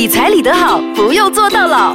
[0.00, 1.94] 理财理得好，不用做到老。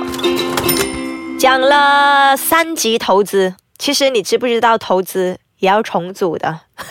[1.39, 6.59] 讲了三级投资，其实你知不知道投资也要重组的？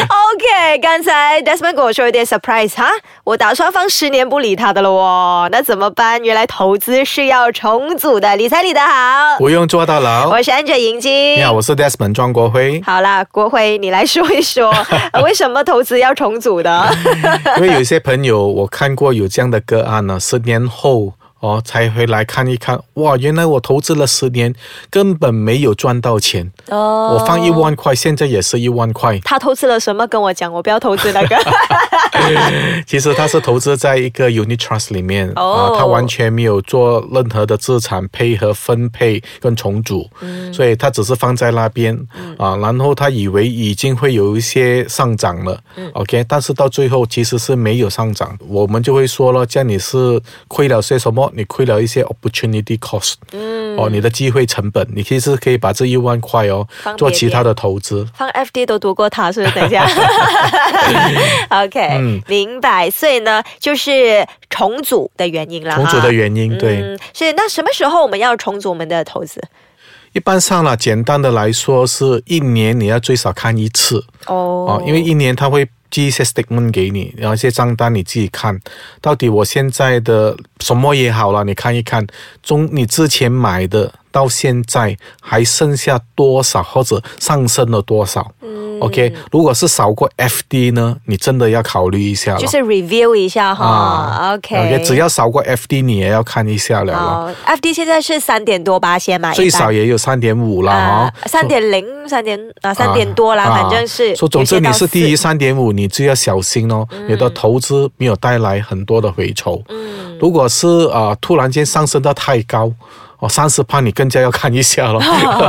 [0.00, 2.88] OK，刚才 Desmond 跟我说有点 surprise 哈，
[3.24, 6.22] 我打算放十年不理他的了哦，那怎么办？
[6.24, 10.30] 原来投资是要重组的，理财理得好，不用做到老。
[10.30, 12.80] 我是 Angel 银金，你好，我是 Desmond 庄国辉。
[12.86, 14.72] 好啦，国辉，你来说一说，
[15.22, 16.88] 为什么投资要重组的？
[17.56, 21.12] 因为有一些朋友，我看过有这样的个案呢，十年后。
[21.40, 24.54] 哦，才回来看一看，哇，原来我投资了十年，
[24.90, 26.52] 根本没有赚到钱。
[26.68, 29.18] 哦，我放一万块，现在也是一万块。
[29.20, 30.06] 他投资了什么？
[30.06, 31.36] 跟我讲，我不要投资那个。
[32.86, 40.08] 其实他是投资在一个 unit trust 里面啊，他完全没有做任何的资产配合分配跟重组，
[40.52, 41.96] 所以他只是放在那边
[42.38, 45.58] 啊，然后他以为已经会有一些上涨了
[45.92, 51.30] ，OK，但是到最后其实是没有上涨，我们就会说了，这样你是亏了些什么？
[51.34, 59.54] 你亏了一些 opportunity cost，嗯，哦，你的机会成本，你其实可以把这一万块哦做其他的投资，放 FD 都多过他，是不是？
[59.54, 59.86] 等一下，
[61.64, 62.90] OK，嗯，明白。
[62.90, 66.98] 所以呢，就是重组的原因了，重组的原因，对。
[67.12, 69.40] 所以那什么时候我们要重组我们的投资？
[70.12, 75.68] 一般上了，简单的来说，是一年你要最少看一次哦，哦，因为一年他会。
[75.90, 78.56] 寄一些 statement 给你，然后一些账单你自己看，
[79.00, 82.06] 到底我现在的什么也好了，你看一看，
[82.44, 88.32] 中你之前买的到现在还剩下多少，或者上升了多少？
[88.40, 94.34] 嗯，OK，如果是少过 FD 呢，你真的要考虑一下了，就是 review 一下哈。
[94.34, 97.34] OK，只要少过 FD，你也要看一下了。
[97.46, 104.14] FD 现在是三点多八先嘛，最少也有三点五了哈，三点零、三点啊，三点多啦，反正是。
[104.16, 109.62] 说总之你是低于三点五，你就要小心哦，你的投资没有带来很多的回酬。
[109.68, 112.72] 嗯，如果是啊，突然间上升到太高。
[113.20, 115.00] 哦，三十趴你更加要看一下了，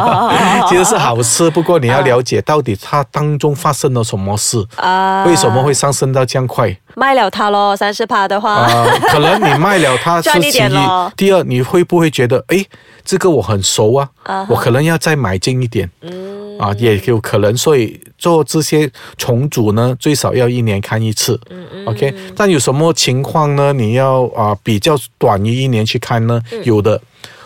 [0.67, 5.23] 其实是好事，不过你要了解到底它当中发生了什么事啊？
[5.25, 6.77] 为什么会上升到这样快？
[6.95, 8.67] 卖了它咯，三十趴的话，
[9.09, 10.77] 可能你卖了它 是其一，
[11.15, 12.65] 第二你会不会觉得，哎，
[13.05, 23.71] 这个我很熟啊，我可能要再买进一点，嗯，啊，也有可能，所以做这些重组呢，最少要一年看一次，嗯嗯，OK，但有什么情况呢？
[23.71, 26.41] 你要啊比较短于一年去看呢？
[26.65, 27.01] 有的。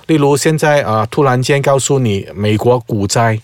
[0.08, 3.40] 例如现在啊，突然间告诉你美国股灾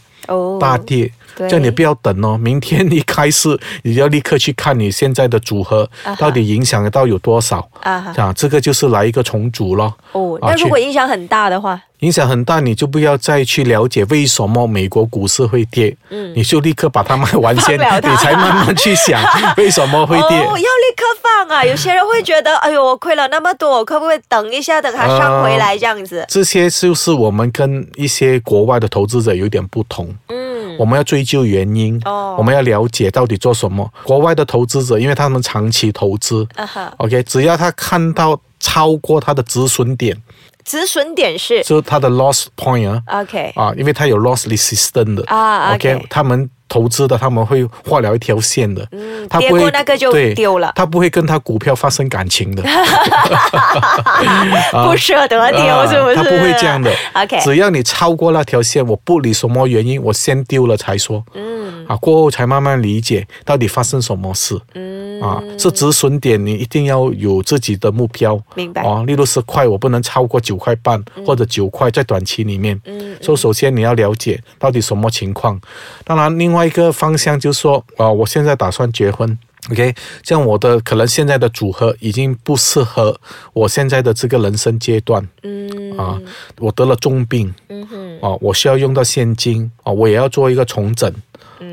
[0.60, 1.12] 大跌，
[1.48, 8.14] 叫你不要等哦，明天一开始你要立刻去看你现在的组合到底影响到有多少啊？
[8.18, 9.94] 啊，这个就是来一个重组了。
[10.12, 11.82] 哦，那如果影响很大的话？
[12.00, 19.22] 影响很大，你就不要再去了解为什么美国股市会跌，嗯，你就立刻把它卖完先，你才慢慢去想
[19.56, 20.36] 为什么会跌。
[20.40, 21.64] 要立刻放啊！
[21.64, 26.26] 有些人会觉得，哎呦，我亏了那么多，我可不可以等一下，等它上回来这样子？
[26.28, 30.41] 这些就是我们跟一些国外的投资者有点不同，嗯，
[30.78, 33.92] 我们要追究原因，哦，我们要了解到底做什么。
[34.04, 40.16] 国外的投资者，因为他们长期投资，啊，OK，只要他看到超过他的止损点。
[40.64, 46.50] 止损点是，就是它的 loss point 啊，OK，啊，因为它有 loss resistance 的啊，OK，他们。
[46.72, 52.64] 投资的他们会画了一条线的，嗯，他不会那个就丢了，他不会跟他股票发生感情的，
[54.72, 55.60] 不舍得丢
[55.92, 56.16] 是不是？
[56.16, 68.82] 他不会这样的，OK，只要你超过那条线，我不理什么原因，我先丢了才说，嗯，啊，过后才慢慢理解到底发生什么事，嗯，啊，是止损点，你一定要有自己的目标，明白？
[68.84, 75.60] 啊，例如十块，我不能超过九块半或者九块，在短期里面，嗯，所以首先你要了解到底什么情况，
[76.06, 76.61] 当然另外。
[76.66, 79.38] 一个方向就是说，啊，我现在打算结婚
[79.70, 83.20] ，OK，像我的可能现在的组合已经不适合
[83.54, 86.20] 我现在的这个人生阶段，嗯，啊，
[86.60, 91.14] 我得了重病，嗯哼，啊，我需要用到现金，啊，我也要做一个重整。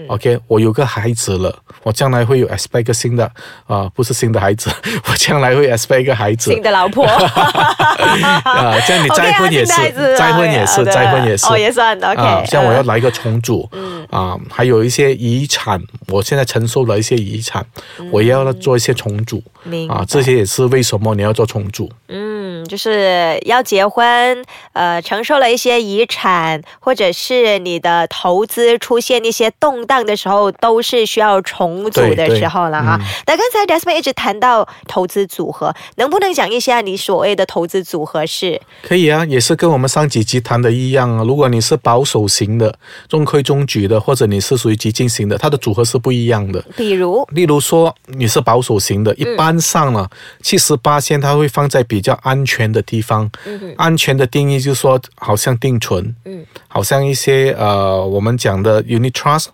[0.09, 3.31] OK，我有个孩子了，我将来会有 expect 一个新的
[3.67, 4.71] 啊，不是新的孩子，
[5.09, 7.05] 我将来会 expect 一个孩子，新的老婆。
[7.09, 9.73] 啊，这样你再婚也是，
[10.17, 14.07] 再婚也是，再婚也是，哦，也算 OK，像我要来一个重组，嗯。
[14.11, 17.65] 啊，还有一些遗产，我现在承受了一些遗产，
[18.11, 19.43] 我要做一些重组，
[19.89, 22.39] 啊，这些也是为什么你要做重组，嗯。
[22.67, 24.45] 就是要结婚，
[24.75, 32.99] 呃，承受了一些遗产，或者是你的投资出现一些动荡的时候，都是需要重组的时候了哈。
[33.27, 38.61] 那刚才 Desmond 一直谈到投资组合，能不能讲一下你所谓的投资组合是？
[38.83, 41.25] 可以啊，也是跟我们上几集谈的一样啊。
[41.25, 42.75] 如果你是保守型的、
[43.09, 46.63] 中规中矩的，或者你是属于激进型的，它的组合是不一样的。
[46.77, 50.11] 比如，例如说你是保守型的，一般上了，
[50.43, 53.31] 七十八线它会放在比较安全的地方。
[53.47, 59.47] 嗯安全的定义就是说，好像定存，嗯，好像一些呃，我们讲的 unit trust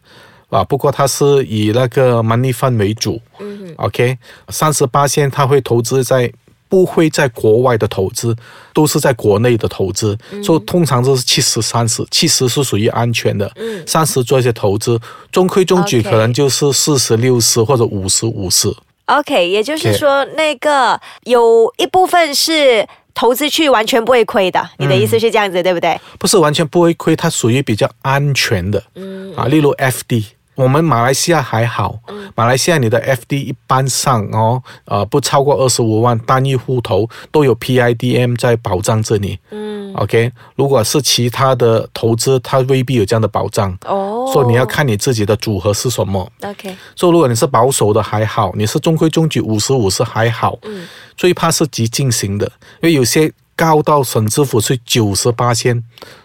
[0.48, 3.20] 啊，不过它是以那个 money fund 为主。
[3.40, 4.16] 嗯 OK，
[4.48, 6.32] 三十八线它会投资在。
[6.66, 8.34] 不会在国外的投资，
[8.72, 13.48] 都是在国内的投资，所以通常都是七十三十，七十是属于安全的，
[13.86, 14.98] 三十做一些投资，
[15.30, 18.74] 中规中矩可能就是四十六十或者五十五十。
[19.06, 25.98] OK，也就是说，那个有一部分是投资去完全不会亏的，你的意思是这样子，对不对？
[26.18, 30.24] 不是完全不会亏，它属于比较安全的，嗯啊，例如 FD。
[30.54, 31.98] 我们马来西亚还好，
[32.34, 39.38] 马来西亚你的 FD 一般上哦，呃不超过二十五万单一户头都有 PIDM 在保障着你。
[39.50, 43.76] 嗯，OK，如果是其他的投资，它未必有这样的保障。
[43.86, 46.30] 哦，所以你要看你自己的组合是什么。
[46.42, 50.56] OK，所以如果你是保守的还好，你是中规中矩五十五是还好。
[50.62, 50.86] 嗯，
[51.16, 52.46] 最怕是急进型的，
[52.80, 53.32] 因为有些。
[53.56, 55.82] 高到省支付是九十八仙，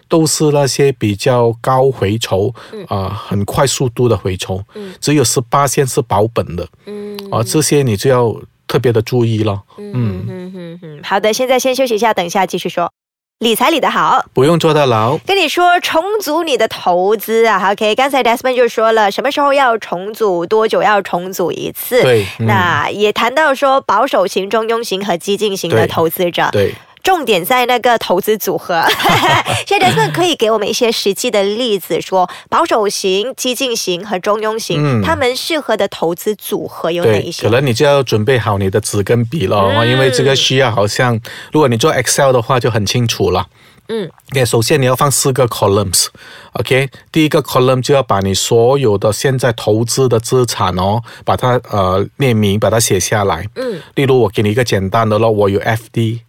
[0.08, 2.52] 都是那些比较高回酬，
[2.88, 4.62] 啊，很快速度的回酬，
[5.00, 6.66] 只有十八仙是保本的，
[7.30, 8.34] 啊，这些你就要
[8.66, 9.62] 特别的注意了。
[9.78, 12.90] 嗯嗯嗯嗯，好的，现在先休息一下，等一下继续说。
[13.38, 15.16] 理财理得好，不用坐到牢。
[15.26, 17.94] 跟你说重组你的投资啊，OK？
[17.94, 22.02] 刚才 Desmond 就说了，什么时候要重组，多久要重组一次？
[22.02, 26.50] 对，那也谈到说保守型、中庸型和激进型的投资者。
[26.52, 26.74] 对。
[27.02, 28.84] 重点在那个投资组合，
[29.66, 37.42] 现在是可以给我们一些实际的例子，说保守型、激进型和中庸型，他们适合的投资组合有哪一些？
[37.42, 41.18] 可能你就要准备好你的纸跟笔了，因为这个需要好像，
[41.52, 43.46] 如果你做 Excel 的话就很清楚了。
[43.92, 53.48] 嗯，OK，首先你要放四个 columns，OK，第一个 column 就要把你所有的现在投资的资产哦，把它呃列明，把它写下来。
[53.56, 56.20] 嗯，例如我给你一个简单的咯，我有 FD。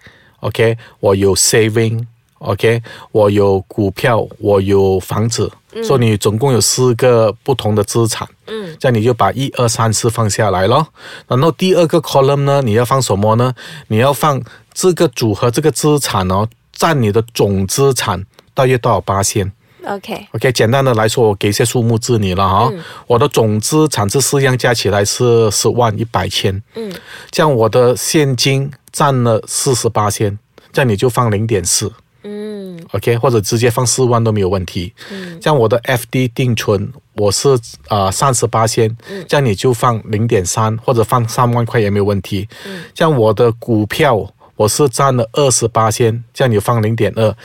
[0.42, 5.52] OK，我有 saving，OK，我有股票，我有房子，
[5.84, 8.28] 所以你总共有四个不同的资产。
[8.48, 10.88] 嗯，这样你就把一二三四放下来咯。
[11.28, 13.54] 然后第二个 column 呢，你要放什么呢？
[13.88, 14.42] 你要放
[14.74, 19.52] 这个组合这个资产哦，占你的总资产大约多少八千
[19.84, 22.72] ？OK，OK，简单的来说，我给一些数目字你了哈。
[23.08, 26.62] 我的总资产这四样加起来是十万一百千。
[26.76, 26.92] 嗯，
[27.30, 30.38] 这样我的现金占了四十八千，
[30.72, 31.92] 这样你就放零点四。
[32.24, 34.94] 嗯，OK，或者直接放四万都没有问题。
[35.12, 37.58] 嗯，像我的 FD 定存我是
[37.88, 38.96] 啊三十八千，
[39.28, 42.48] 这样你就放零点三或者放三万块也没有问题。
[42.66, 47.36] 嗯，像我的股票我是占了二十八千，这样你放零点二。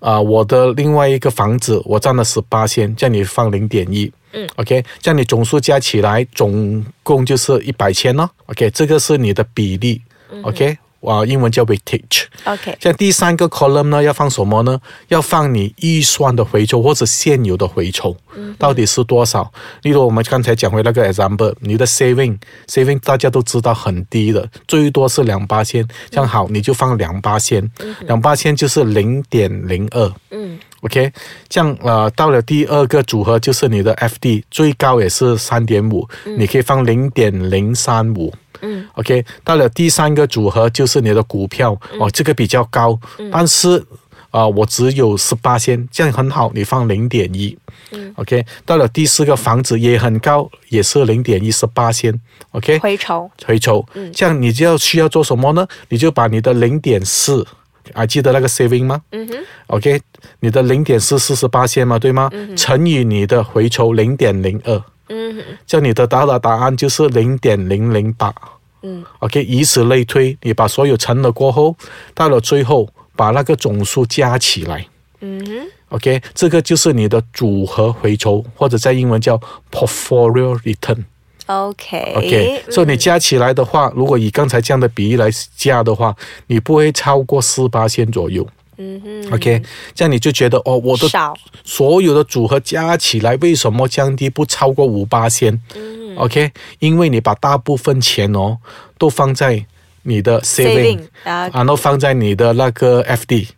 [0.00, 10.02] 啊，我的另外一个房子我占了十八千，叫你放零点一，嗯，OK，这样你总数加起来总共就是一百千咯，OK，这个是你的比例
[10.42, 10.76] ，OK。
[11.04, 12.24] 啊，英文叫 weightage。
[12.44, 14.80] OK，像第三个 column 呢，要放什么呢？
[15.08, 18.16] 要放你预算的回抽或者现有的回抽，
[18.58, 19.52] 到底是多少？
[19.82, 27.70] 例如我们刚才讲回那个 example，你的 saving，saving 大家都知道很低的，最多是两八千，这样好，你就放两八千，
[28.06, 30.12] 两八千就是零点零二。
[30.30, 31.12] 嗯，OK，
[31.48, 38.32] 这样呃，到了第二个组合就是你的 FD，最高也是三点五，你可以放零点零三五。
[38.94, 42.98] 嗯，OK，到了第三个组合就是你的股票哦，这个比较高，
[43.30, 43.84] 但是
[44.30, 47.56] 啊，我只有十八仙，这样很好，你放零点一。
[47.92, 52.12] 嗯，OK，到了第四个房子也很高，也是零点一十八仙
[52.50, 55.64] ，OK，回抽，回抽，嗯，这样你就要需要做什么呢？
[55.88, 57.46] 你就把你的零点四，
[57.92, 59.00] 还记得那个 saving 吗？
[59.12, 59.36] 嗯哼
[59.68, 60.00] ，OK，
[60.40, 62.28] 你的零点四四十八千嘛，对吗？
[62.56, 68.34] 乘以你的回抽零点零二，嗯哼，这样你得到的答案就是零点零零八。
[68.86, 71.74] 嗯，OK，以此类推，你把所有乘了过后，
[72.12, 72.86] 到了最后
[73.16, 74.86] 把那个总数加起来，
[75.22, 75.52] 嗯哼
[75.88, 79.40] ，OK，这个就是你的组合回抽，或者在英文叫
[79.72, 81.02] portfolio return。
[81.46, 86.14] OK，OK，所以你加起来的话，如果以刚才这样的比例来加的话，
[86.48, 88.46] 你不会超过四八千左右。
[88.78, 89.62] 嗯哼，OK，
[89.94, 91.06] 这样你就觉得哦，我的
[91.64, 95.60] 所有的组合加起来为什么降低不超过五八千？
[95.74, 96.16] 嗯。
[96.16, 98.56] OK，因为你把大部分钱哦
[98.96, 99.66] 都放在
[100.02, 103.48] 你的 saving，然后放在你的那个 FD，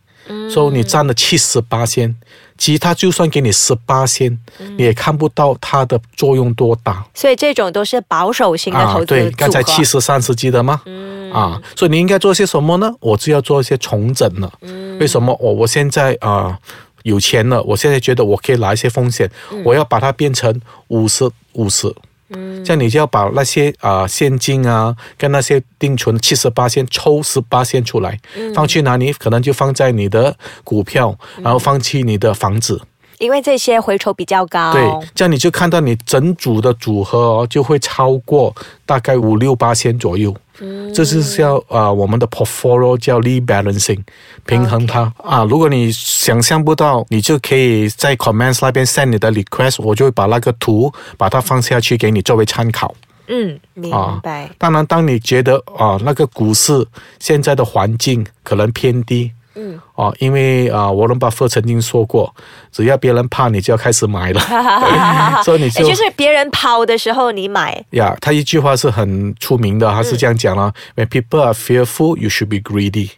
[0.51, 2.15] 所以你占了七十八仙。
[2.59, 4.39] 其他就算给你十八仙，
[4.79, 7.05] 你也看不到它的作用多大。
[7.13, 10.81] 所以这种都是保守型的投资对，刚才七十三十记得吗？
[10.87, 11.31] 嗯。
[11.31, 12.91] 啊，所以你应该做些什么呢？
[13.01, 14.51] 我就要做一些重整了。
[14.63, 14.99] 嗯。
[14.99, 16.59] 为什么我我现在啊
[17.03, 17.63] 有钱了？
[17.63, 19.31] 我现在觉得我可以拿一些风险，
[19.63, 21.95] 我要把它变成五十五十。
[22.31, 28.19] 嗯，这样你就要把那些啊现金啊跟那些定存七十八先抽十八先出来，
[28.55, 29.13] 放去哪里？
[29.13, 32.81] 可能就放在你的股票，然后放弃你的房子。
[33.19, 34.83] 因为这些回酬比较高，对，
[35.15, 38.55] 这样你就看到你整组的组合哦，就会超过
[38.85, 40.35] 大概五六八千左右。
[40.61, 44.01] 嗯，这是叫啊我们的 portfolio 叫 rebalancing，
[44.47, 45.45] 平衡它啊。
[45.45, 52.95] 如果你想象不到，你就可以在 comments 那边 send 你的 request，我就会把那个图把它放下去给你作为参考。
[53.29, 53.93] 嗯，明
[54.23, 54.49] 白。
[54.57, 56.87] 当然，当你觉得啊那个股市
[57.19, 59.31] 现在的环境可能偏低。
[59.57, 62.35] 嗯哦，因为啊，沃伦巴菲特曾经说过，
[62.71, 65.43] 只要别人怕，你就要开始买了。
[65.43, 67.85] 所以你就就是别人抛的时候你买。
[67.91, 73.11] 呀，他一句话是很出名的，他是这样讲了：When people are fearful, you should be greedy.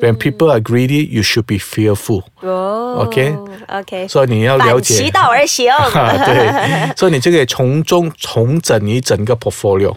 [0.00, 2.24] When people are greedy, you should be fearful.
[2.40, 4.06] 哦，OK，OK。
[4.08, 5.72] 所以你要了解，反其道而行。
[5.92, 9.94] 对，所以你这个从中重整你整个 portfolio。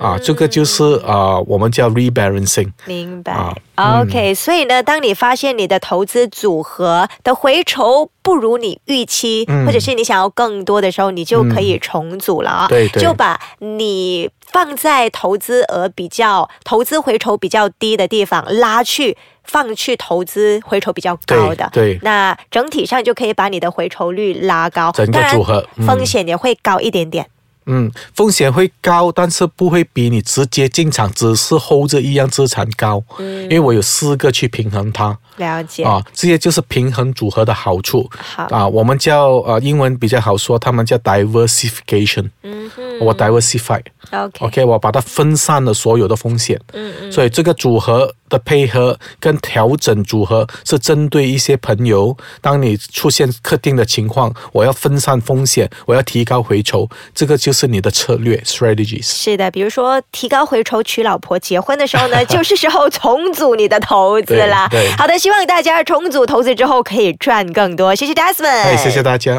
[0.00, 2.72] 啊，这个就是啊，我们叫 rebalancing。
[2.86, 3.54] 明白。
[3.76, 12.66] OK，所以呢，当你发现你的投资组合的回酬不如你预期，或者是你想要更多的时候，你就可以重组了啊。
[12.68, 13.02] 对对。
[13.02, 21.68] 就把你放在投资额比较、投资回酬比较低的地方拉去，放去投资回酬比较高的。
[21.72, 21.98] 对。
[22.02, 27.26] 那整体上就可以把你的回酬率拉高，整个组合风险也会高一点点。
[27.66, 33.02] 嗯，风险会高，但是不会比你直接进场只是 hold 着一样资产高。
[33.18, 35.16] 嗯，因为我有四个去平衡它。
[35.36, 38.08] 了解啊，这些就是平衡组合的好处。
[38.18, 42.30] 好啊，我们叫呃英文比较好说，他们叫 diversification。
[42.42, 43.80] 嗯哼，我 diversify。
[44.10, 46.60] OK，OK，我把它分散了所有的风险。
[46.72, 48.14] 嗯嗯，所以这个组合。
[48.30, 59.04] 的配合跟调整组合是针对一些朋友，当你出现特定的情况，我要分散风险，我要提高回酬，这个就是你的策略 strategies。
[59.04, 64.66] 是的，比如说提高回酬娶老婆结婚的时候呢， 就是时候重组你的投资啦。
[64.70, 67.94] 对，好的，希望大家重组投资之后可以赚更多。
[67.94, 69.32] 谢谢 Desmond，谢谢大家。